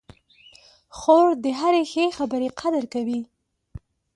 [0.97, 3.19] خور د هرې ښې خبرې قدر کوي.